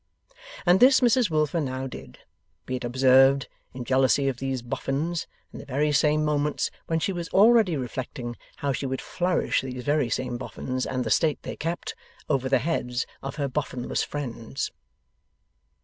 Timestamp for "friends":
14.03-14.71